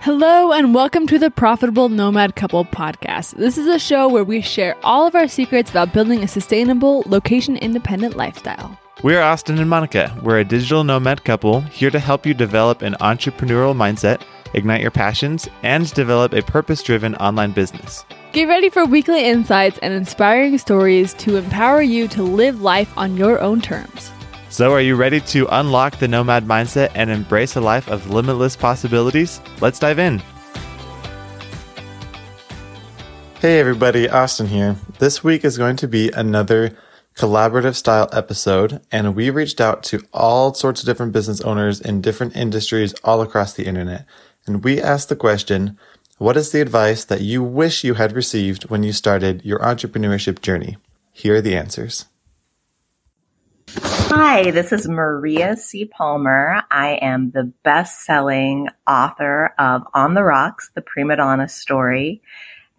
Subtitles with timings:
[0.00, 3.34] Hello, and welcome to the Profitable Nomad Couple podcast.
[3.34, 7.02] This is a show where we share all of our secrets about building a sustainable,
[7.06, 8.78] location independent lifestyle.
[9.02, 10.16] We're Austin and Monica.
[10.22, 14.22] We're a digital nomad couple here to help you develop an entrepreneurial mindset,
[14.54, 18.04] ignite your passions, and develop a purpose driven online business.
[18.32, 23.16] Get ready for weekly insights and inspiring stories to empower you to live life on
[23.16, 24.12] your own terms.
[24.50, 28.56] So, are you ready to unlock the nomad mindset and embrace a life of limitless
[28.56, 29.42] possibilities?
[29.60, 30.22] Let's dive in.
[33.40, 34.76] Hey, everybody, Austin here.
[34.98, 36.74] This week is going to be another
[37.14, 42.00] collaborative style episode, and we reached out to all sorts of different business owners in
[42.00, 44.06] different industries all across the internet.
[44.46, 45.78] And we asked the question
[46.16, 50.40] What is the advice that you wish you had received when you started your entrepreneurship
[50.40, 50.78] journey?
[51.12, 52.06] Here are the answers.
[53.76, 55.84] Hi, this is Maria C.
[55.84, 56.62] Palmer.
[56.70, 62.22] I am the best selling author of On the Rocks, the Prima Donna story.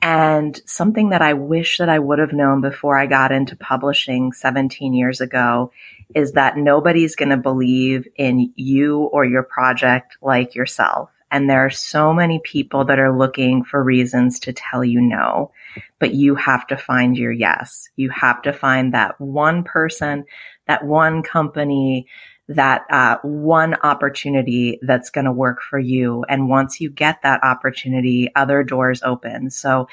[0.01, 4.31] And something that I wish that I would have known before I got into publishing
[4.31, 5.71] 17 years ago
[6.15, 11.11] is that nobody's going to believe in you or your project like yourself.
[11.31, 15.51] And there are so many people that are looking for reasons to tell you no,
[15.99, 17.89] but you have to find your yes.
[17.95, 20.25] You have to find that one person
[20.69, 22.05] that one company,
[22.47, 26.23] that uh, one opportunity that's going to work for you.
[26.29, 29.49] And once you get that opportunity, other doors open.
[29.49, 29.87] So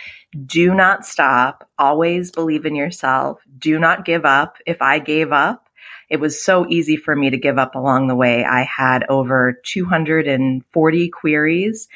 [0.45, 1.67] do not stop.
[1.79, 3.41] Always believe in yourself.
[3.59, 4.59] Do not give up.
[4.67, 5.67] If I gave up,
[6.11, 8.45] it was so easy for me to give up along the way.
[8.45, 11.89] I had over 240 queries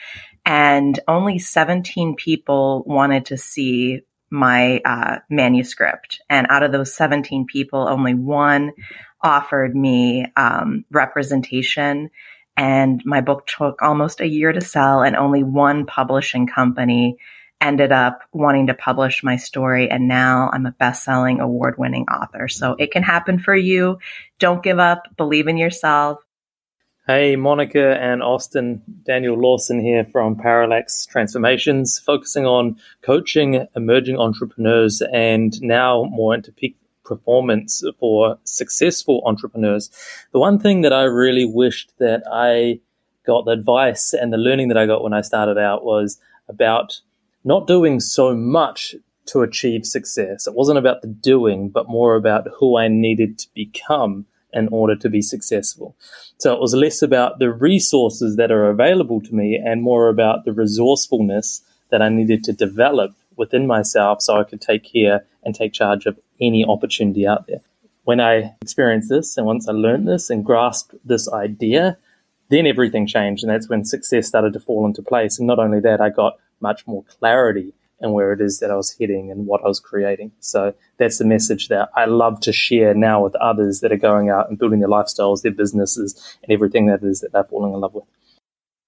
[0.47, 6.21] and only 17 people wanted to see my uh, manuscript.
[6.29, 8.73] And out of those 17 people, only one
[9.23, 12.11] offered me um, representation.
[12.57, 17.17] And my book took almost a year to sell, and only one publishing company
[17.61, 19.91] ended up wanting to publish my story.
[19.91, 22.49] And now I'm a best selling award winning author.
[22.49, 23.99] So it can happen for you.
[24.39, 26.19] Don't give up, believe in yourself.
[27.07, 35.03] Hey, Monica and Austin, Daniel Lawson here from Parallax Transformations, focusing on coaching emerging entrepreneurs
[35.11, 39.91] and now more into peak performance for successful entrepreneurs.
[40.33, 42.81] The one thing that I really wished that I
[43.25, 47.01] got the advice and the learning that I got when I started out was about
[47.45, 48.95] not doing so much
[49.25, 50.47] to achieve success.
[50.47, 54.97] It wasn't about the doing, but more about who I needed to become in order
[54.97, 55.95] to be successful.
[56.39, 60.45] So it was less about the resources that are available to me and more about
[60.45, 65.55] the resourcefulness that I needed to develop within myself so I could take care and
[65.55, 67.61] take charge of any opportunity out there.
[68.05, 71.97] When I experienced this and once I learned this and grasped this idea,
[72.49, 75.39] then everything changed and that's when success started to fall into place.
[75.39, 78.77] And not only that, I got much more clarity and where it is that I
[78.77, 80.33] was heading and what I was creating.
[80.41, 84.31] So that's the message that I love to share now with others that are going
[84.31, 87.81] out and building their lifestyles, their businesses, and everything that is that they're falling in
[87.81, 88.05] love with.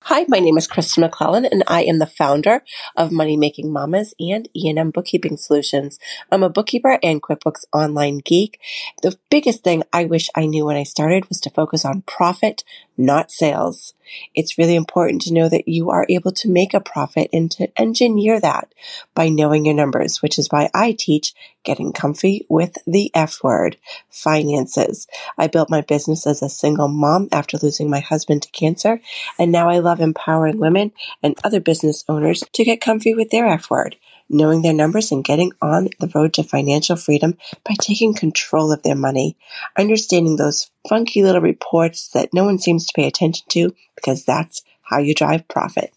[0.07, 2.65] Hi, my name is Kristen McClellan, and I am the founder
[2.97, 6.01] of Money Making Mamas and E&M Bookkeeping Solutions.
[6.29, 8.59] I'm a bookkeeper and QuickBooks online geek.
[9.03, 12.65] The biggest thing I wish I knew when I started was to focus on profit,
[12.99, 13.95] not sales.
[14.35, 17.69] It's really important to know that you are able to make a profit and to
[17.81, 18.73] engineer that
[19.15, 21.35] by knowing your numbers, which is why I teach
[21.65, 23.77] getting comfy with the F word,
[24.11, 25.07] finances.
[25.39, 29.01] I built my business as a single mom after losing my husband to cancer,
[29.39, 30.93] and now I love empowering women
[31.23, 33.97] and other business owners to get comfy with their F word
[34.29, 38.83] knowing their numbers and getting on the road to financial freedom by taking control of
[38.83, 39.37] their money,
[39.77, 44.63] understanding those funky little reports that no one seems to pay attention to because that's
[44.83, 45.93] how you drive profit.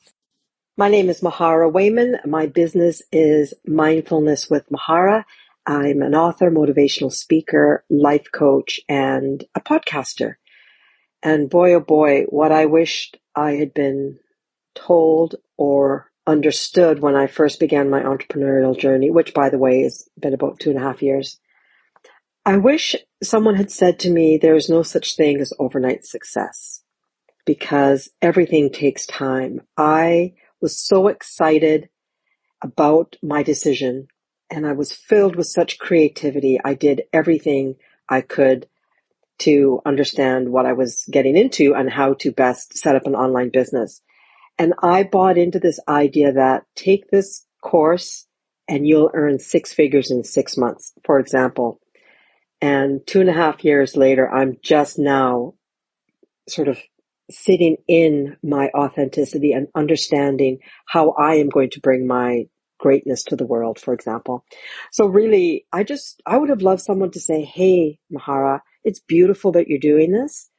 [0.77, 2.17] My name is Mahara Wayman.
[2.25, 5.23] My business is Mindfulness with Mahara.
[5.65, 10.35] I'm an author, motivational speaker, life coach, and a podcaster.
[11.23, 14.19] And boy, oh boy, what I wished I had been
[14.75, 20.09] told or understood when I first began my entrepreneurial journey, which by the way has
[20.19, 21.39] been about two and a half years.
[22.45, 26.83] I wish someone had said to me, there is no such thing as overnight success
[27.45, 29.61] because everything takes time.
[29.77, 31.89] I was so excited
[32.61, 34.07] about my decision
[34.49, 36.59] and I was filled with such creativity.
[36.63, 37.75] I did everything
[38.07, 38.67] I could
[39.39, 43.49] to understand what I was getting into and how to best set up an online
[43.49, 44.01] business.
[44.57, 48.25] And I bought into this idea that take this course
[48.67, 51.79] and you'll earn six figures in six months, for example.
[52.61, 55.55] And two and a half years later, I'm just now
[56.47, 56.79] sort of
[57.29, 62.45] sitting in my authenticity and understanding how I am going to bring my
[62.79, 64.45] greatness to the world, for example.
[64.91, 69.51] So really, I just, I would have loved someone to say, Hey, Mahara, it's beautiful
[69.53, 70.49] that you're doing this.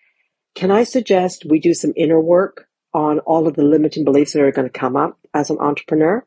[0.54, 2.65] Can I suggest we do some inner work
[2.96, 6.24] on all of the limiting beliefs that are going to come up as an entrepreneur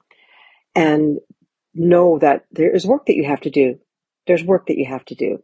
[0.75, 1.17] and
[1.73, 3.79] know that there is work that you have to do.
[4.27, 5.41] There's work that you have to do.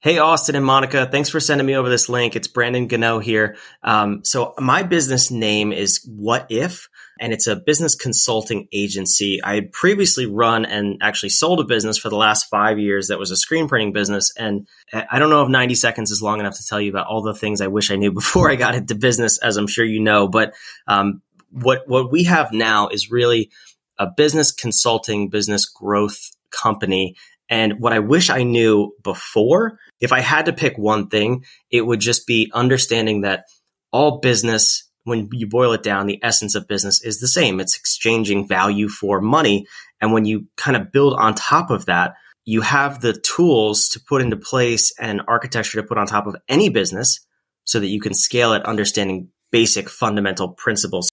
[0.00, 2.34] Hey, Austin and Monica, thanks for sending me over this link.
[2.34, 3.56] It's Brandon Gano here.
[3.84, 6.88] Um, so my business name is What If,
[7.20, 9.42] and it's a business consulting agency.
[9.42, 13.18] I had previously run and actually sold a business for the last five years that
[13.18, 14.32] was a screen printing business.
[14.36, 17.22] And I don't know if 90 seconds is long enough to tell you about all
[17.22, 20.00] the things I wish I knew before I got into business, as I'm sure you
[20.00, 20.28] know.
[20.28, 20.54] But
[20.86, 23.50] um, what what we have now is really
[23.98, 27.16] a business consulting, business growth company
[27.48, 31.80] and what I wish I knew before, if I had to pick one thing, it
[31.80, 33.44] would just be understanding that
[33.90, 37.60] all business, when you boil it down, the essence of business is the same.
[37.60, 39.66] It's exchanging value for money.
[40.00, 42.14] And when you kind of build on top of that,
[42.44, 46.36] you have the tools to put into place and architecture to put on top of
[46.48, 47.20] any business
[47.64, 51.10] so that you can scale it understanding basic fundamental principles.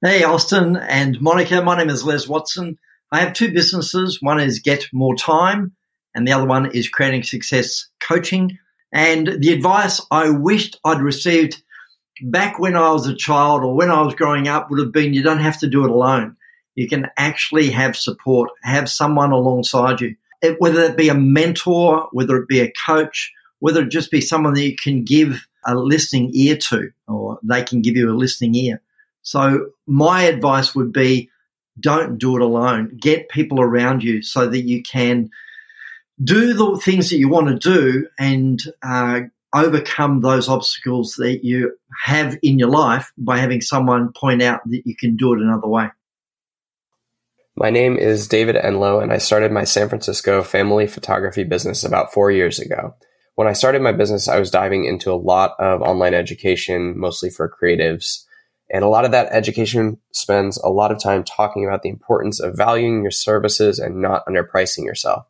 [0.00, 1.60] Hey, Austin and Monica.
[1.62, 2.78] My name is Les Watson.
[3.10, 4.18] I have two businesses.
[4.20, 5.72] One is Get More Time,
[6.14, 8.58] and the other one is Creating Success Coaching.
[8.92, 11.62] And the advice I wished I'd received
[12.22, 15.14] back when I was a child or when I was growing up would have been
[15.14, 16.36] you don't have to do it alone.
[16.74, 22.08] You can actually have support, have someone alongside you, it, whether it be a mentor,
[22.12, 25.74] whether it be a coach, whether it just be someone that you can give a
[25.74, 28.80] listening ear to, or they can give you a listening ear.
[29.22, 31.30] So my advice would be
[31.80, 32.96] don't do it alone.
[33.00, 35.30] Get people around you so that you can
[36.22, 39.20] do the things that you want to do and uh,
[39.54, 44.82] overcome those obstacles that you have in your life by having someone point out that
[44.84, 45.88] you can do it another way.
[47.56, 52.12] My name is David Enlow, and I started my San Francisco family photography business about
[52.12, 52.94] four years ago.
[53.34, 57.30] When I started my business, I was diving into a lot of online education, mostly
[57.30, 58.24] for creatives.
[58.70, 62.38] And a lot of that education spends a lot of time talking about the importance
[62.38, 65.26] of valuing your services and not underpricing yourself.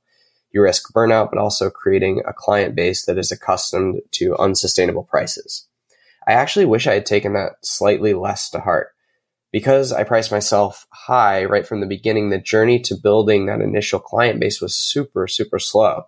[0.50, 5.66] You risk burnout, but also creating a client base that is accustomed to unsustainable prices.
[6.26, 8.88] I actually wish I had taken that slightly less to heart.
[9.50, 13.98] Because I priced myself high right from the beginning, the journey to building that initial
[13.98, 16.04] client base was super, super slow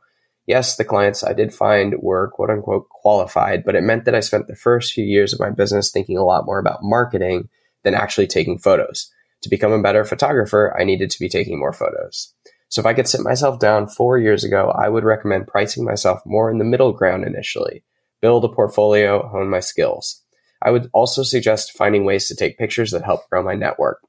[0.50, 4.20] yes, the clients I did find were quote unquote qualified, but it meant that I
[4.20, 7.48] spent the first few years of my business thinking a lot more about marketing
[7.84, 9.10] than actually taking photos.
[9.42, 12.34] To become a better photographer, I needed to be taking more photos.
[12.70, 16.20] So if I could sit myself down four years ago, I would recommend pricing myself
[16.24, 17.82] more in the middle ground initially,
[18.22, 20.22] build a portfolio, hone my skills.
[20.62, 24.00] I would also suggest finding ways to take pictures that help grow my network.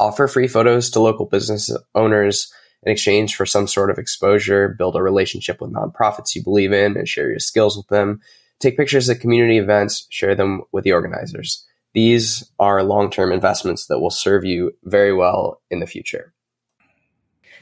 [0.00, 2.52] Offer free photos to local business owners
[2.82, 6.96] in exchange for some sort of exposure, build a relationship with nonprofits you believe in
[6.96, 8.20] and share your skills with them.
[8.58, 11.64] Take pictures at community events, share them with the organizers.
[11.94, 16.34] These are long term investments that will serve you very well in the future.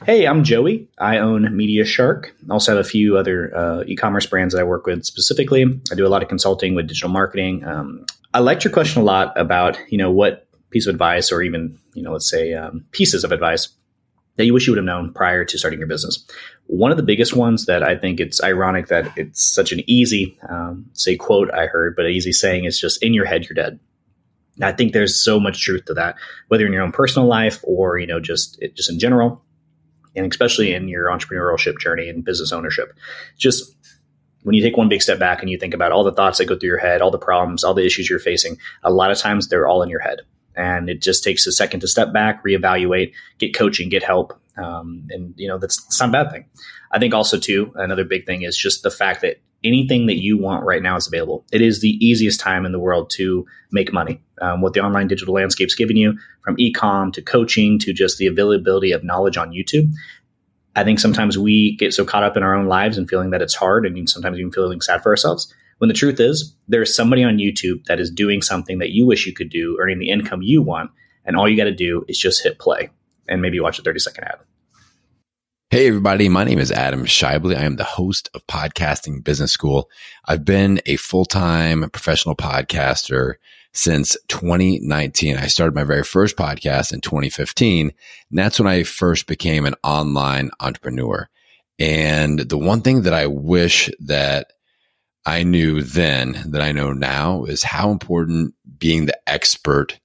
[0.03, 0.89] Hey, I'm Joey.
[0.97, 2.35] I own Media Shark.
[2.49, 5.63] I also have a few other uh, e commerce brands that I work with specifically.
[5.89, 7.63] I do a lot of consulting with digital marketing.
[7.63, 11.41] Um, I liked your question a lot about, you know, what piece of advice or
[11.41, 13.69] even, you know, let's say um, pieces of advice
[14.35, 16.27] that you wish you would have known prior to starting your business.
[16.67, 20.37] One of the biggest ones that I think it's ironic that it's such an easy,
[20.49, 23.55] um, say, quote I heard, but an easy saying is just in your head, you're
[23.55, 23.79] dead.
[24.61, 26.15] I think there's so much truth to that,
[26.49, 29.41] whether in your own personal life or, you know, just, just in general,
[30.15, 32.93] and especially in your entrepreneurship journey and business ownership.
[33.37, 33.75] Just
[34.43, 36.45] when you take one big step back and you think about all the thoughts that
[36.45, 39.17] go through your head, all the problems, all the issues you're facing, a lot of
[39.17, 40.21] times they're all in your head
[40.55, 45.07] and it just takes a second to step back, reevaluate, get coaching, get help, um,
[45.09, 46.45] and you know that's, that's not a bad thing.
[46.91, 50.37] I think also too another big thing is just the fact that anything that you
[50.37, 51.45] want right now is available.
[51.51, 54.21] It is the easiest time in the world to make money.
[54.41, 58.27] Um, what the online digital landscape's giving you, from e-com to coaching to just the
[58.27, 59.91] availability of knowledge on YouTube.
[60.75, 63.41] I think sometimes we get so caught up in our own lives and feeling that
[63.41, 67.23] it's hard, and sometimes even feeling sad for ourselves when the truth is, there's somebody
[67.23, 70.41] on YouTube that is doing something that you wish you could do, earning the income
[70.41, 70.91] you want,
[71.25, 72.89] and all you got to do is just hit play
[73.27, 74.39] and maybe watch a 30 second ad.
[75.75, 76.29] Hey, everybody.
[76.29, 77.53] My name is Adam Schaeuble.
[77.53, 79.89] I am the host of Podcasting Business School.
[80.23, 83.33] I've been a full time professional podcaster
[83.73, 85.35] since 2019.
[85.35, 87.91] I started my very first podcast in 2015.
[88.29, 91.27] And that's when I first became an online entrepreneur.
[91.77, 94.53] And the one thing that I wish that
[95.25, 99.99] I knew then that I know now is how important being the expert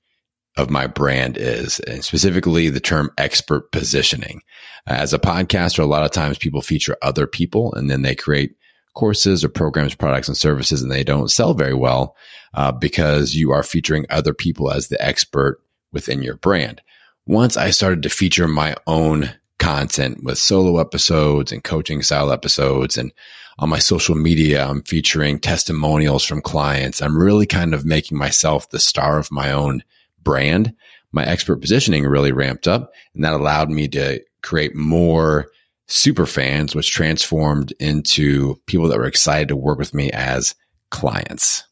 [0.61, 4.43] of my brand is, and specifically the term expert positioning.
[4.87, 8.57] As a podcaster, a lot of times people feature other people and then they create
[8.95, 12.17] courses or programs, products and services, and they don't sell very well
[12.55, 15.61] uh, because you are featuring other people as the expert
[15.93, 16.81] within your brand.
[17.27, 22.97] Once I started to feature my own content with solo episodes and coaching style episodes
[22.97, 23.13] and
[23.59, 27.03] on my social media, I'm featuring testimonials from clients.
[27.03, 29.83] I'm really kind of making myself the star of my own
[30.23, 30.75] brand.
[31.13, 35.49] My expert positioning really ramped up and that allowed me to create more
[35.89, 40.55] super fans, which transformed into people that were excited to work with me as
[40.91, 41.65] clients.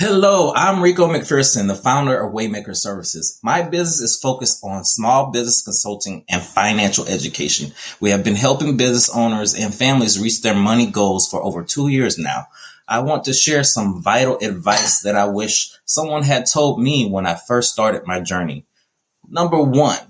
[0.00, 3.38] Hello, I'm Rico McPherson, the founder of Waymaker Services.
[3.42, 7.72] My business is focused on small business consulting and financial education.
[8.00, 11.88] We have been helping business owners and families reach their money goals for over two
[11.88, 12.46] years now.
[12.90, 17.24] I want to share some vital advice that I wish someone had told me when
[17.24, 18.66] I first started my journey.
[19.28, 20.00] Number one,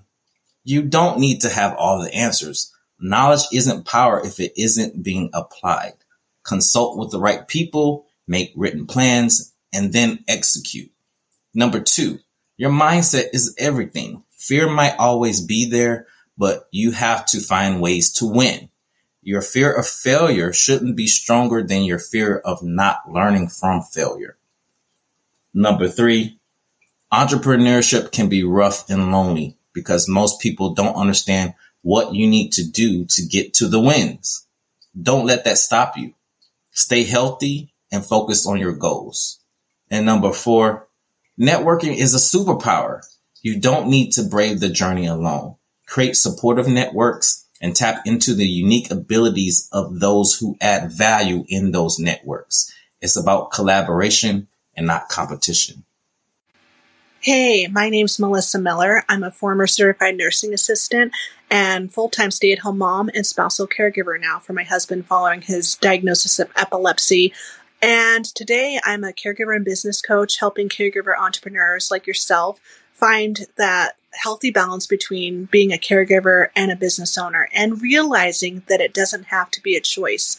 [0.65, 2.73] you don't need to have all the answers.
[2.99, 5.93] Knowledge isn't power if it isn't being applied.
[6.43, 10.91] Consult with the right people, make written plans, and then execute.
[11.53, 12.21] Number two,
[12.57, 14.25] your mindset is everything.
[14.31, 16.07] Fear might always be there,
[16.39, 18.70] but you have to find ways to win.
[19.23, 24.39] Your fear of failure shouldn't be stronger than your fear of not learning from failure.
[25.53, 26.39] Number three,
[27.13, 32.67] entrepreneurship can be rough and lonely because most people don't understand what you need to
[32.67, 34.47] do to get to the wins.
[35.01, 36.15] Don't let that stop you.
[36.71, 39.41] Stay healthy and focus on your goals.
[39.91, 40.89] And number four,
[41.39, 43.03] networking is a superpower.
[43.43, 45.57] You don't need to brave the journey alone.
[45.87, 51.73] Create supportive networks and tap into the unique abilities of those who add value in
[51.73, 52.73] those networks.
[53.01, 55.85] It's about collaboration and not competition.
[57.21, 59.05] Hey, my name's Melissa Miller.
[59.09, 61.13] I'm a former certified nursing assistant
[61.51, 65.43] and full time stay at home mom and spousal caregiver now for my husband following
[65.43, 67.35] his diagnosis of epilepsy
[67.83, 72.61] and today I'm a caregiver and business coach helping caregiver entrepreneurs like yourself
[72.93, 78.81] find that healthy balance between being a caregiver and a business owner and realizing that
[78.81, 80.37] it doesn't have to be a choice.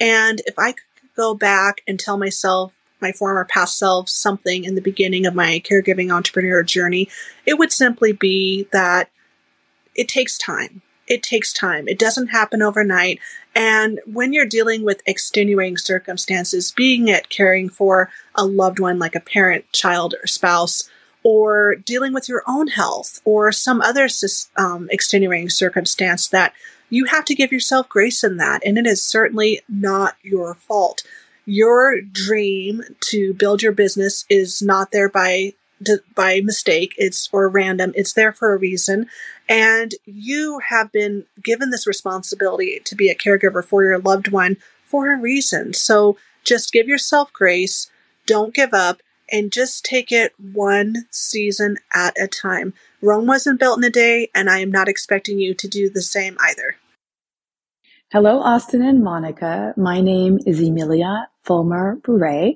[0.00, 0.84] And if I could
[1.16, 5.60] go back and tell myself, my former past self, something in the beginning of my
[5.60, 7.08] caregiving entrepreneur journey,
[7.44, 9.10] it would simply be that
[9.94, 11.88] it takes time it takes time.
[11.88, 13.20] It doesn't happen overnight.
[13.54, 19.14] And when you're dealing with extenuating circumstances, being it caring for a loved one like
[19.14, 20.88] a parent, child, or spouse,
[21.24, 24.06] or dealing with your own health or some other
[24.56, 26.52] um, extenuating circumstance that
[26.90, 28.62] you have to give yourself grace in that.
[28.64, 31.02] And it is certainly not your fault.
[31.46, 35.54] Your dream to build your business is not there by
[36.14, 36.94] by mistake.
[36.96, 37.92] It's or random.
[37.96, 39.08] It's there for a reason.
[39.48, 44.56] And you have been given this responsibility to be a caregiver for your loved one
[44.84, 45.74] for a reason.
[45.74, 47.90] So just give yourself grace.
[48.26, 49.02] Don't give up
[49.34, 52.72] and just take it one season at a time.
[53.02, 56.02] Rome wasn't built in a day and i am not expecting you to do the
[56.02, 56.76] same either.
[58.12, 59.74] Hello austin and monica.
[59.76, 62.52] My name is emilia fulmer bure.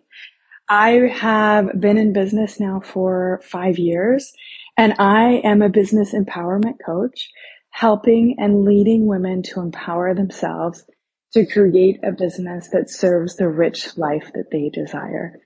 [0.68, 4.32] I have been in business now for five years
[4.76, 7.28] and I am a business empowerment coach,
[7.70, 10.84] helping and leading women to empower themselves
[11.32, 15.40] to create a business that serves the rich life that they desire.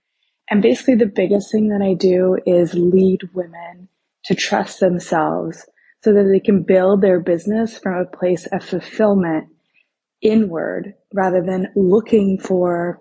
[0.51, 3.89] And basically the biggest thing that I do is lead women
[4.25, 5.67] to trust themselves
[6.03, 9.49] so that they can build their business from a place of fulfillment
[10.21, 13.01] inward rather than looking for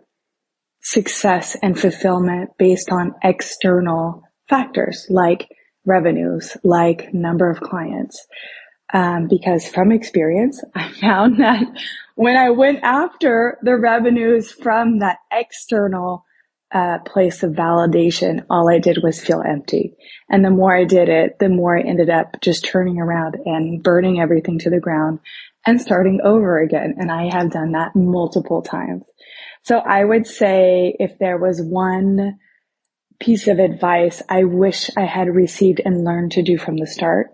[0.81, 5.48] success and fulfillment based on external factors like
[5.86, 8.25] revenues, like number of clients.
[8.93, 11.63] Um, because from experience, I found that
[12.15, 16.25] when I went after the revenues from that external
[16.73, 19.93] uh, place of validation, all I did was feel empty.
[20.29, 23.83] And the more I did it, the more I ended up just turning around and
[23.83, 25.19] burning everything to the ground
[25.65, 26.95] and starting over again.
[26.97, 29.03] And I have done that multiple times.
[29.63, 32.39] So I would say if there was one
[33.19, 37.27] piece of advice I wish I had received and learned to do from the start,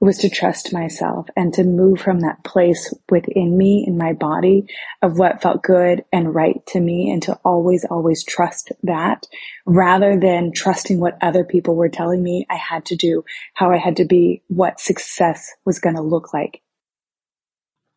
[0.00, 4.12] it was to trust myself and to move from that place within me in my
[4.12, 4.66] body
[5.02, 9.26] of what felt good and right to me and to always, always trust that
[9.66, 13.24] rather than trusting what other people were telling me I had to do,
[13.54, 16.60] how I had to be, what success was going to look like.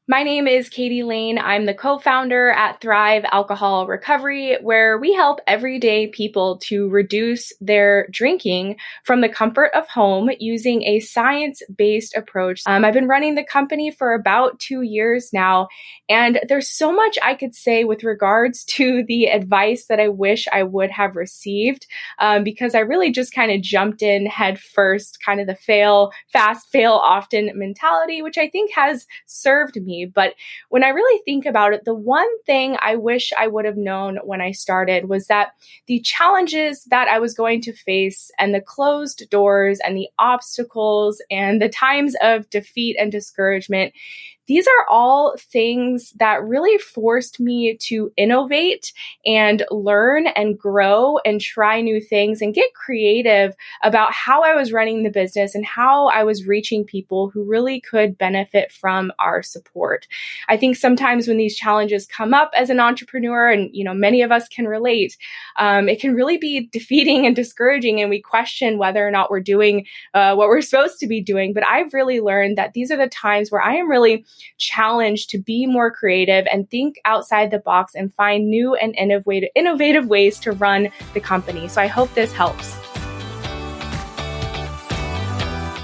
[0.09, 1.37] My name is Katie Lane.
[1.37, 7.51] I'm the co founder at Thrive Alcohol Recovery, where we help everyday people to reduce
[7.59, 12.61] their drinking from the comfort of home using a science based approach.
[12.65, 15.67] Um, I've been running the company for about two years now,
[16.07, 20.47] and there's so much I could say with regards to the advice that I wish
[20.53, 21.85] I would have received
[22.19, 26.13] um, because I really just kind of jumped in head first, kind of the fail
[26.31, 30.33] fast, fail often mentality, which I think has served but
[30.69, 34.17] when I really think about it, the one thing I wish I would have known
[34.23, 35.49] when I started was that
[35.87, 41.21] the challenges that I was going to face and the closed doors and the obstacles
[41.31, 43.93] and the times of defeat and discouragement,
[44.47, 48.93] these are all things that really forced me to innovate
[49.25, 54.71] and learn and grow and try new things and get creative about how I was
[54.71, 59.43] running the business and how I was reaching people who really could benefit from our
[59.43, 60.07] support.
[60.47, 64.21] I think sometimes when these challenges come up as an entrepreneur, and you know, many
[64.21, 65.17] of us can relate,
[65.57, 69.39] um, it can really be defeating and discouraging, and we question whether or not we're
[69.39, 71.53] doing uh, what we're supposed to be doing.
[71.53, 74.25] But I've really learned that these are the times where I am really
[74.57, 79.49] challenged to be more creative and think outside the box and find new and innovative,
[79.55, 81.67] innovative ways to run the company.
[81.67, 82.75] So I hope this helps.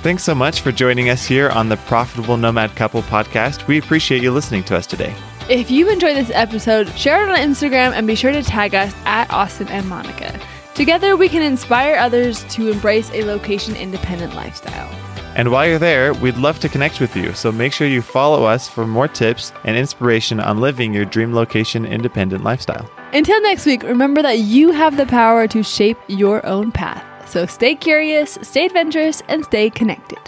[0.03, 3.67] Thanks so much for joining us here on the Profitable Nomad Couple podcast.
[3.67, 5.15] We appreciate you listening to us today.
[5.49, 8.93] If you enjoyed this episode, share it on Instagram and be sure to tag us
[9.05, 10.37] at Austin and Monica.
[10.73, 15.12] Together, we can inspire others to embrace a location independent lifestyle.
[15.35, 17.33] And while you're there, we'd love to connect with you.
[17.33, 21.33] So make sure you follow us for more tips and inspiration on living your dream
[21.33, 22.89] location independent lifestyle.
[23.13, 27.03] Until next week, remember that you have the power to shape your own path.
[27.27, 30.19] So stay curious, stay adventurous, and stay connected.